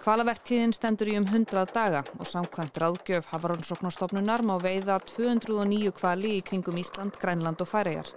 Kvalavertíðin 0.00 0.72
stendur 0.72 1.10
í 1.10 1.16
um 1.18 1.26
100 1.26 1.74
daga 1.74 2.04
og 2.16 2.28
samkvæmt 2.30 2.78
ráðgjöf 2.80 3.26
Havarónsóknarstofnunar 3.34 4.46
má 4.46 4.54
veiða 4.62 5.00
209 5.10 5.92
kvali 5.98 6.36
í 6.38 6.44
kringum 6.46 6.78
Ísland, 6.80 7.18
Grænland 7.20 7.60
og 7.60 7.68
Færegar. 7.68 8.08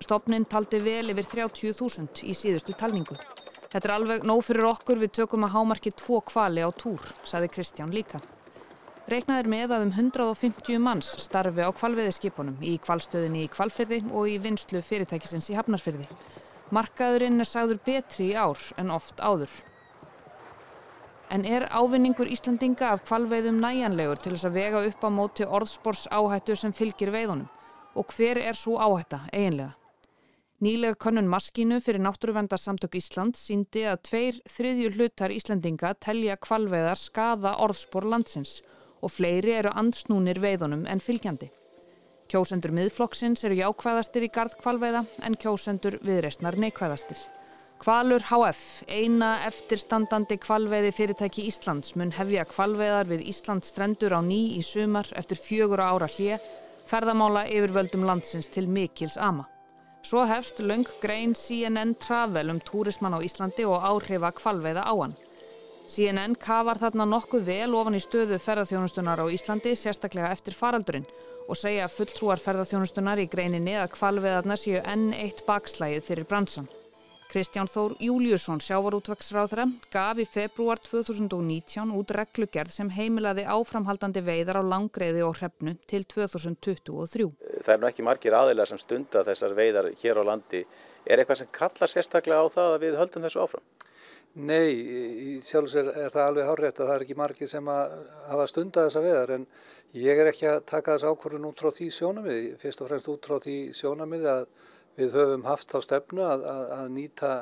Stopnin 0.00 0.48
taldi 0.48 0.80
vel 0.82 1.12
yfir 1.12 1.28
30.000 1.36 2.24
í 2.24 2.34
síðustu 2.34 2.74
talningu. 2.78 3.18
Þetta 3.68 3.84
er 3.84 3.96
alveg 3.98 4.26
nóg 4.26 4.40
fyrir 4.48 4.70
okkur 4.72 5.04
við 5.04 5.14
tökum 5.20 5.44
að 5.44 5.54
hámarki 5.58 5.92
tvo 5.92 6.22
kvali 6.24 6.64
á 6.64 6.70
túr, 6.72 7.04
saði 7.28 7.52
Kristján 7.52 7.92
líka. 7.92 8.22
Reiknaður 9.08 9.46
með 9.48 9.70
að 9.72 9.82
um 9.86 9.92
150 9.96 10.80
manns 10.84 11.06
starfi 11.22 11.64
á 11.64 11.72
kvalveðiskipunum 11.72 12.58
í 12.60 12.74
kvalstöðinni 12.84 13.46
í 13.46 13.48
kvalfyrði 13.48 14.02
og 14.12 14.28
í 14.28 14.34
vinslu 14.44 14.82
fyrirtækisins 14.84 15.48
í 15.48 15.56
hafnarsfyrði. 15.56 16.04
Markaðurinn 16.76 17.40
er 17.40 17.48
sagður 17.48 17.80
betri 17.86 18.26
í 18.34 18.36
ár 18.36 18.60
en 18.76 18.92
oft 18.92 19.22
áður. 19.24 19.48
En 21.32 21.48
er 21.48 21.64
ávinningur 21.72 22.28
Íslandinga 22.28 22.92
af 22.92 23.06
kvalveiðum 23.08 23.62
næjanlegur 23.64 24.20
til 24.20 24.34
þess 24.34 24.50
að 24.50 24.60
vega 24.60 24.84
upp 24.90 25.08
á 25.08 25.10
móti 25.12 25.48
orðspors 25.48 26.04
áhættu 26.12 26.56
sem 26.60 26.76
fylgir 26.76 27.12
veiðunum? 27.14 27.48
Og 27.96 28.12
hver 28.12 28.36
er 28.44 28.56
svo 28.56 28.76
áhætta 28.76 29.24
eiginlega? 29.32 29.72
Nýlega 30.60 30.98
könnun 31.00 31.30
maskínu 31.32 31.78
fyrir 31.80 32.02
Náttúruvendarsamtök 32.04 32.98
Ísland 32.98 33.38
síndi 33.40 33.86
að 33.88 34.02
tveir 34.10 34.40
þriðjur 34.52 34.96
hlutar 34.98 35.32
Íslandinga 35.32 35.94
telja 35.96 36.36
kvalveðar 36.36 36.98
skaða 37.00 37.56
orðspor 37.64 38.04
landsins 38.04 38.58
og 39.02 39.12
fleiri 39.12 39.56
eru 39.60 39.72
ansnúnir 39.74 40.40
veiðunum 40.42 40.86
en 40.90 41.02
fylgjandi. 41.02 41.50
Kjósendur 42.28 42.74
miðflokksins 42.76 43.44
eru 43.48 43.56
jákvæðastir 43.62 44.26
í 44.26 44.30
gard 44.32 44.54
kvalveða 44.60 45.04
en 45.24 45.36
kjósendur 45.40 45.96
viðreistnar 46.04 46.58
neikvæðastir. 46.60 47.20
Kvalur 47.78 48.24
HF, 48.26 48.82
eina 48.90 49.36
eftirstandandi 49.46 50.36
kvalveiði 50.42 50.90
fyrirtæki 50.96 51.44
Íslands, 51.46 51.92
mun 51.94 52.10
hefja 52.16 52.42
kvalveðar 52.50 53.06
við 53.06 53.22
Íslands 53.30 53.70
strendur 53.70 54.16
á 54.18 54.20
ný 54.20 54.58
í 54.58 54.64
sumar 54.66 55.06
eftir 55.16 55.38
fjögur 55.38 55.80
ára 55.80 56.08
hlið, 56.10 56.42
ferðamála 56.90 57.46
yfirvöldum 57.46 58.02
landsins 58.08 58.50
til 58.50 58.66
Mikils 58.66 59.14
Ama. 59.16 59.46
Svo 60.02 60.24
hefst 60.26 60.58
laung 60.58 60.88
grein 61.02 61.36
CNN 61.38 61.94
Travel 62.02 62.50
um 62.50 62.58
túrismann 62.60 63.14
á 63.14 63.22
Íslandi 63.22 63.66
og 63.68 63.78
áhrifa 63.78 64.34
kvalveiða 64.34 64.82
á 64.82 64.94
hann. 64.98 65.14
CNN 65.88 66.34
kafar 66.36 66.76
þarna 66.76 67.06
nokkuð 67.08 67.46
vel 67.46 67.74
ofan 67.78 67.96
í 67.96 68.00
stöðu 68.04 68.36
ferðarþjónustunar 68.44 69.22
á 69.24 69.26
Íslandi 69.32 69.72
sérstaklega 69.72 70.28
eftir 70.34 70.52
faraldurinn 70.52 71.06
og 71.48 71.56
segja 71.56 71.86
fulltrúar 71.88 72.42
ferðarþjónustunar 72.42 73.22
í 73.22 73.24
greininni 73.32 73.72
að 73.80 73.94
kvalveiðarna 73.94 74.58
séu 74.60 74.82
enn 74.84 75.14
eitt 75.16 75.40
bakslægið 75.46 76.04
fyrir 76.10 76.28
bransan. 76.28 76.68
Kristján 77.28 77.68
Þór 77.68 77.94
Júliusson, 78.04 78.60
sjávarútveksráðra, 78.64 79.66
gaf 79.92 80.20
í 80.20 80.28
februar 80.28 80.80
2019 80.84 81.90
út 81.96 82.12
reglugerð 82.16 82.72
sem 82.72 82.92
heimilaði 82.92 83.44
áframhaldandi 83.48 84.22
veiðar 84.24 84.60
á 84.60 84.68
langreiði 84.68 85.24
og 85.24 85.36
hrefnu 85.40 85.76
til 85.88 86.04
2023. 86.08 87.28
Það 87.64 87.74
er 87.74 87.82
nú 87.82 87.88
ekki 87.88 88.04
margir 88.04 88.36
aðeinar 88.36 88.68
sem 88.68 88.80
stunda 88.80 89.24
þessar 89.28 89.56
veiðar 89.56 89.90
hér 90.00 90.20
á 90.20 90.28
landi. 90.34 90.64
Er 91.08 91.20
eitthvað 91.20 91.42
sem 91.42 91.52
kallar 91.52 91.92
sérstaklega 91.96 92.44
á 92.44 92.46
það 92.52 92.76
að 92.76 92.82
við 92.86 92.98
höldum 93.02 93.28
þessu 93.28 93.44
áfram? 93.44 93.68
Nei, 94.38 94.70
í 94.70 95.30
sjálfs 95.42 95.74
er, 95.80 95.88
það 96.14 96.24
alveg 96.24 96.46
hárétt 96.46 96.76
að 96.78 96.86
það 96.86 96.94
er 96.94 97.04
ekki 97.04 97.18
margir 97.18 97.48
sem 97.50 97.70
að 97.72 97.94
hafa 98.28 98.44
stundað 98.46 98.84
þessa 98.86 99.00
veðar 99.02 99.32
en 99.34 99.46
ég 99.98 100.20
er 100.22 100.30
ekki 100.30 100.46
að 100.46 100.58
taka 100.68 100.94
þess 100.94 101.08
ákvörðun 101.10 101.48
út 101.48 101.62
frá 101.62 101.72
því 101.74 101.88
sjónamið, 101.96 102.44
fyrst 102.60 102.84
og 102.84 102.90
fremst 102.92 103.10
út 103.10 103.26
frá 103.26 103.40
því 103.42 103.56
sjónamið 103.74 104.28
að 104.30 104.44
við 104.98 105.16
höfum 105.18 105.48
haft 105.48 105.74
þá 105.74 105.78
stefnu 105.88 106.22
að, 106.26 106.46
að, 106.52 106.62
að 106.76 106.94
nýta 106.94 107.32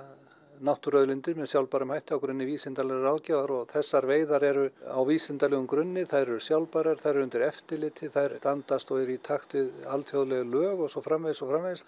náttúröðlindir 0.65 1.37
með 1.37 1.51
sjálfbærum 1.53 1.93
hætti 1.93 2.17
á 2.17 2.23
grunni 2.23 2.49
vísindalega 2.49 3.05
ráðgjafar 3.05 3.53
og 3.59 3.71
þessar 3.75 4.09
veiðar 4.09 4.45
eru 4.49 4.67
á 4.89 5.01
vísindalegum 5.05 5.69
grunni, 5.69 6.05
þær 6.09 6.23
eru 6.23 6.41
sjálfbærar, 6.41 7.01
þær 7.03 7.13
eru 7.13 7.25
undir 7.27 7.45
eftirliti, 7.51 8.09
þær 8.13 8.39
standast 8.41 8.93
og 8.93 9.03
eru 9.03 9.17
í 9.17 9.21
takt 9.21 9.57
við 9.59 9.89
alltjóðlega 9.93 10.49
lög 10.49 10.87
og 10.87 10.93
svo 10.93 11.05
framvegis 11.05 11.43
og 11.45 11.53
framvegis. 11.53 11.85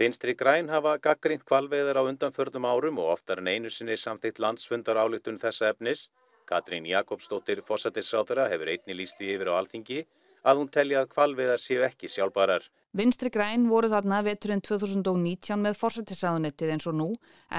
Vinstri 0.00 0.32
græn 0.32 0.70
hafa 0.72 0.94
gaggrínt 1.04 1.42
kvalveðar 1.44 1.98
á 2.00 2.02
undanförnum 2.08 2.64
árum 2.64 2.96
og 3.02 3.10
oftar 3.12 3.42
en 3.42 3.50
einu 3.52 3.68
sinni 3.70 3.98
samþýtt 4.00 4.38
landsfundar 4.40 4.96
álitun 4.96 5.36
þessa 5.36 5.68
efnis. 5.68 6.06
Katrín 6.48 6.86
Jakobsdóttir 6.88 7.60
fósættisráðara 7.60 8.46
hefur 8.48 8.70
einni 8.72 8.96
lísti 8.96 9.28
yfir 9.34 9.50
á 9.52 9.60
alþingi 9.60 10.00
að 10.48 10.62
hún 10.62 10.70
telja 10.72 11.02
að 11.02 11.12
kvalveðar 11.12 11.60
séu 11.60 11.84
ekki 11.84 12.08
sjálfbarar. 12.08 12.64
Vinstri 12.96 13.28
græn 13.32 13.68
voru 13.68 13.90
þarna 13.92 14.22
veturinn 14.24 14.64
2019 14.64 15.60
með 15.60 15.76
fórsættisráðunettið 15.82 16.72
eins 16.72 16.88
og 16.88 16.96
nú 16.96 17.08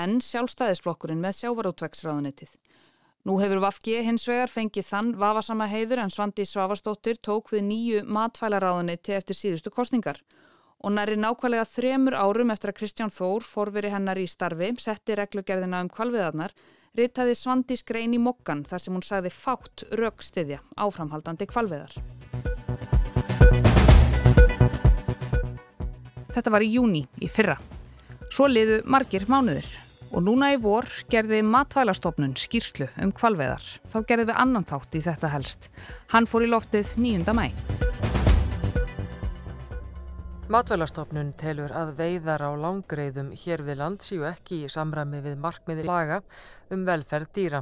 en 0.01 0.17
sjálfstæðisflokkurinn 0.25 1.21
með 1.21 1.37
sjávarútveksráðunettið. 1.43 2.55
Nú 3.29 3.37
hefur 3.39 3.61
Vafgi 3.61 3.99
hins 4.03 4.25
vegar 4.27 4.49
fengið 4.49 4.89
þann 4.89 5.13
vafasama 5.21 5.69
heiður 5.69 6.01
en 6.01 6.11
Svandi 6.11 6.49
Svavastóttir 6.49 7.21
tók 7.21 7.53
við 7.53 7.67
nýju 7.69 8.01
matfælaráðunetti 8.09 9.13
eftir 9.21 9.37
síðustu 9.37 9.71
kostningar 9.71 10.19
og 10.83 10.91
næri 10.91 11.15
nákvæmlega 11.15 11.63
þremur 11.71 12.15
árum 12.19 12.51
eftir 12.51 12.73
að 12.73 12.77
Kristján 12.81 13.11
Þór, 13.13 13.45
forveri 13.47 13.91
hennar 13.93 14.19
í 14.19 14.25
starfi, 14.27 14.73
setti 14.83 15.15
reglugerðina 15.15 15.79
um 15.83 15.91
kvalviðarnar, 15.91 16.51
ritaði 16.97 17.37
Svandís 17.39 17.85
grein 17.87 18.13
í 18.13 18.19
mokkan 18.19 18.65
þar 18.67 18.83
sem 18.83 18.97
hún 18.97 19.05
sagði 19.05 19.31
fátt 19.31 19.85
raukstiðja 19.95 20.59
áframhaldandi 20.75 21.47
kvalviðar. 21.47 21.95
Þetta 26.33 26.51
var 26.51 26.65
í 26.65 26.73
júni 26.73 27.05
í 27.21 27.31
fyrra. 27.31 27.55
Svo 28.33 28.49
liðu 28.49 28.81
margir 28.89 29.27
mánuðir 29.29 29.69
og 30.13 30.25
núna 30.25 30.51
í 30.53 30.59
vor 30.61 30.89
gerði 31.09 31.39
matvælastofnun 31.47 32.35
skýrslu 32.37 32.89
um 33.01 33.13
kvalviðar. 33.15 33.63
Þá 33.87 33.97
gerði 34.09 34.29
við 34.33 34.43
annan 34.43 34.67
þátt 34.67 34.99
í 34.99 35.05
þetta 35.07 35.31
helst. 35.33 35.71
Hann 36.13 36.29
fór 36.29 36.45
í 36.45 36.51
loftið 36.51 36.97
9. 36.99 37.37
mæ. 37.37 37.92
Matvælastofnun 40.51 41.29
telur 41.39 41.71
að 41.71 41.93
veiðar 41.95 42.41
á 42.43 42.51
langreiðum 42.59 43.29
hér 43.39 43.61
við 43.63 43.77
land 43.79 44.03
síu 44.03 44.25
ekki 44.27 44.57
í 44.65 44.71
samræmi 44.71 45.21
við 45.23 45.37
markmiði 45.39 45.85
laga 45.87 46.17
um 46.75 46.83
velferð 46.83 47.29
dýra. 47.37 47.61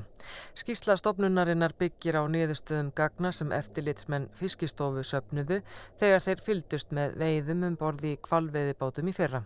Skísla 0.58 0.96
stofnunarinnar 0.98 1.76
byggir 1.78 2.18
á 2.18 2.26
niðurstöðum 2.26 2.90
gagna 2.98 3.30
sem 3.38 3.54
eftirlitsmenn 3.54 4.32
fiskistofu 4.34 5.06
söpnuðu 5.06 5.62
þegar 6.02 6.26
þeir 6.26 6.44
fyldust 6.48 6.98
með 6.98 7.16
veiðum 7.22 7.68
um 7.70 7.78
borði 7.78 8.16
kvalveiðibátum 8.26 9.14
í 9.14 9.16
fyrra. 9.20 9.46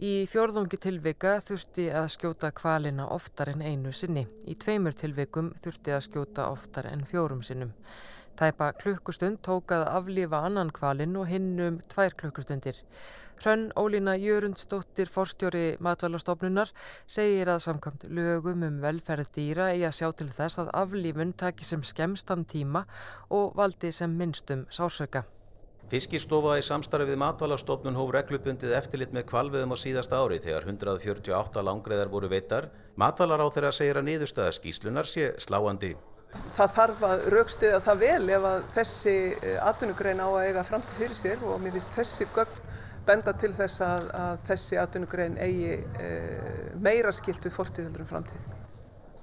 Í 0.00 0.24
fjörðungi 0.26 0.80
tilvika 0.80 1.36
þurfti 1.44 1.90
að 1.92 2.08
skjóta 2.16 2.48
kvalina 2.56 3.10
oftar 3.12 3.52
en 3.52 3.60
einu 3.60 3.92
sinni. 3.92 4.24
Í 4.48 4.56
tveimur 4.56 4.96
tilvikum 4.96 5.52
þurfti 5.60 5.92
að 5.92 6.06
skjóta 6.08 6.48
oftar 6.48 6.88
en 6.90 7.04
fjórum 7.04 7.44
sinnum. 7.44 7.76
Tæpa 8.34 8.72
klukkustund 8.74 9.38
tók 9.46 9.70
að 9.70 9.84
aflifa 9.94 10.40
annan 10.42 10.72
kvalinn 10.74 11.14
og 11.14 11.28
hinn 11.30 11.52
um 11.62 11.76
tvær 11.92 12.16
klukkustundir. 12.18 12.80
Hrönn 13.38 13.68
Ólína 13.78 14.16
Jörundsdóttir, 14.18 15.06
forstjóri 15.06 15.76
matvælastofnunar, 15.78 16.72
segir 17.06 17.50
að 17.52 17.60
samkvæmt 17.68 18.06
lögum 18.10 18.64
um 18.66 18.80
velferð 18.82 19.30
dýra 19.36 19.68
í 19.74 19.84
að 19.86 19.94
sjá 20.00 20.08
til 20.18 20.30
þess 20.34 20.62
að 20.62 20.72
aflifun 20.80 21.30
taki 21.38 21.66
sem 21.68 21.84
skemstan 21.86 22.42
tíma 22.44 22.82
og 23.30 23.54
valdi 23.54 23.92
sem 23.92 24.10
minnstum 24.18 24.64
sásöka. 24.66 25.22
Fiskistofa 25.92 26.56
í 26.58 26.64
samstarfið 26.64 27.20
matvælastofnun 27.20 27.98
hóf 27.98 28.10
reglubundið 28.16 28.72
eftirlit 28.78 29.12
með 29.14 29.28
kvalviðum 29.30 29.74
á 29.74 29.78
síðasta 29.78 30.18
ári 30.18 30.40
þegar 30.42 30.66
148 30.66 31.62
langreðar 31.68 32.10
voru 32.10 32.32
veitar. 32.32 32.70
Matvælar 32.96 33.44
á 33.44 33.48
þeirra 33.52 33.70
segir 33.76 34.00
að 34.00 34.08
niðurstaða 34.08 34.56
skýslunar 34.58 35.06
sé 35.06 35.30
sláandi. 35.38 35.92
Það 36.54 36.74
þarf 36.76 37.00
að 37.08 37.24
raukstiða 37.34 37.80
það 37.82 38.02
vel 38.04 38.28
ef 38.36 38.44
að 38.50 38.66
þessi 38.76 39.14
eh, 39.34 39.56
atvinnugrein 39.58 40.22
á 40.22 40.28
að 40.28 40.44
eiga 40.48 40.66
framtíð 40.68 41.00
fyrir 41.00 41.18
sér 41.18 41.42
og 41.42 41.58
mér 41.62 41.74
finnst 41.74 41.96
þessi 41.96 42.28
gögn 42.34 42.60
benda 43.06 43.34
til 43.36 43.52
þess 43.56 43.82
að, 43.84 44.10
að 44.16 44.42
þessi 44.48 44.78
atvinnugrein 44.80 45.38
eigi 45.42 45.74
e, 46.00 46.10
meira 46.80 47.12
skilt 47.14 47.44
við 47.44 47.56
fortíðeldur 47.58 48.04
um 48.04 48.08
framtíð. 48.08 48.52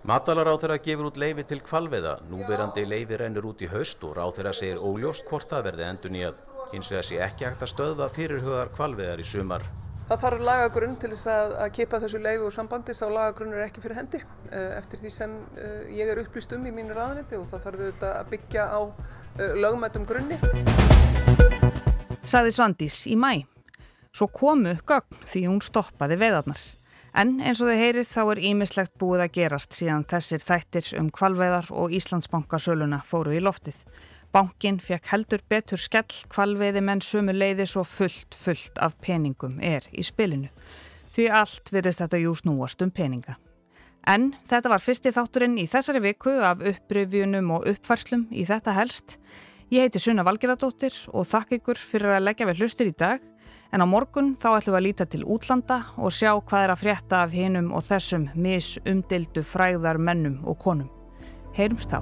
Matalar 0.08 0.50
á 0.50 0.56
þeirra 0.58 0.80
gefur 0.82 1.12
út 1.12 1.20
leifi 1.22 1.46
til 1.50 1.60
kvalveiða, 1.66 2.16
núverandi 2.30 2.88
leifi 2.90 3.20
rennur 3.22 3.52
út 3.52 3.62
í 3.62 3.70
haust 3.70 4.02
og 4.06 4.16
ráð 4.18 4.40
þeirra 4.40 4.56
segir 4.58 4.82
óljóst 4.82 5.28
hvort 5.30 5.50
það 5.50 5.68
verði 5.70 5.88
endur 5.90 6.16
nýjað. 6.16 6.42
Hins 6.72 6.90
vegar 6.94 7.06
sé 7.06 7.22
ekki 7.22 7.46
hægt 7.46 7.66
að 7.66 7.74
stöðva 7.74 8.10
fyrirhugar 8.14 8.74
kvalveiðar 8.78 9.22
í 9.22 9.28
sumar. 9.28 9.66
Það 10.10 10.24
þarf 10.24 10.42
lagagrunn 10.44 10.96
til 11.00 11.12
þess 11.14 11.30
að, 11.32 11.54
að 11.64 11.70
kipa 11.78 12.00
þessu 12.04 12.20
leifu 12.22 12.48
og 12.48 12.54
sambandi 12.56 12.96
sá 12.98 13.06
lagagrunn 13.08 13.54
er 13.56 13.64
ekki 13.68 13.84
fyrir 13.84 14.00
hendi 14.02 14.20
uh, 14.24 14.74
eftir 14.80 15.00
því 15.04 15.12
sem 15.14 15.38
uh, 15.38 15.86
ég 15.94 16.12
er 16.12 16.22
upplýst 16.24 16.52
um 16.58 16.66
í 16.68 16.74
mínu 16.76 16.98
raðaniti 16.98 17.40
og 17.40 17.48
það 17.52 17.64
þarf 17.68 17.86
auðvitað 17.86 18.18
að 18.18 18.34
byggja 18.34 18.66
á 18.68 18.80
uh, 18.82 19.54
lögmætum 19.62 20.10
grunni. 20.10 20.42
Saði 22.28 22.54
Svandís 22.56 23.06
í 23.08 23.16
mæ. 23.20 23.46
Svo 24.12 24.28
komu 24.28 24.76
gögn 24.84 25.24
því 25.24 25.48
hún 25.48 25.64
stoppaði 25.64 26.20
veðarnar. 26.20 26.62
En 27.12 27.38
eins 27.44 27.60
og 27.60 27.68
þau 27.68 27.80
heyrið 27.80 28.08
þá 28.08 28.22
er 28.24 28.40
ímislegt 28.52 28.94
búið 29.00 29.26
að 29.26 29.34
gerast 29.36 29.76
síðan 29.76 30.06
þessir 30.08 30.44
þættir 30.44 30.92
um 31.00 31.10
kvalveðar 31.12 31.68
og 31.76 31.92
Íslandsbankasöluna 31.96 33.02
fóru 33.08 33.36
í 33.36 33.42
loftið. 33.44 33.80
Bankin 34.32 34.80
fekk 34.80 35.10
heldur 35.12 35.42
betur 35.52 35.80
skell 35.82 36.24
kvalveiði 36.32 36.82
menn 36.88 37.02
sumu 37.04 37.34
leiði 37.36 37.66
svo 37.68 37.84
fullt, 37.84 38.32
fullt 38.32 38.80
af 38.80 38.96
peningum 39.04 39.58
er 39.60 39.84
í 39.92 40.06
spilinu. 40.08 40.48
Því 41.12 41.26
allt 41.36 41.72
virðist 41.76 42.00
þetta 42.00 42.22
jú 42.22 42.36
snúast 42.40 42.84
um 42.86 42.92
peninga. 42.96 43.36
En 44.08 44.32
þetta 44.50 44.72
var 44.72 44.82
fyrsti 44.82 45.12
þátturinn 45.14 45.60
í 45.60 45.68
þessari 45.70 46.02
viku 46.02 46.38
af 46.40 46.64
upprifjunum 46.64 47.52
og 47.58 47.68
uppfarslum 47.74 48.30
í 48.32 48.46
þetta 48.48 48.74
helst. 48.80 49.18
Ég 49.72 49.86
heiti 49.86 50.00
Sunna 50.00 50.24
Valgeradóttir 50.28 50.96
og 51.12 51.28
þakk 51.28 51.60
ykkur 51.60 51.80
fyrir 51.80 52.16
að 52.16 52.26
leggja 52.30 52.48
við 52.50 52.64
hlustir 52.64 52.90
í 52.92 52.96
dag. 52.98 53.20
En 53.72 53.84
á 53.84 53.88
morgun 53.88 54.34
þá 54.40 54.50
ætlum 54.56 54.74
við 54.74 54.80
að 54.80 54.86
líta 54.88 55.08
til 55.12 55.24
útlanda 55.28 55.78
og 56.00 56.16
sjá 56.16 56.32
hvað 56.40 56.66
er 56.66 56.74
að 56.74 56.84
frétta 56.86 57.22
af 57.24 57.36
hinum 57.36 57.72
og 57.76 57.86
þessum 57.88 58.28
misumdildu 58.36 59.44
fræðar 59.48 60.00
mennum 60.00 60.40
og 60.48 60.60
konum. 60.64 60.92
Heyrums 61.56 61.88
þá. 61.88 62.00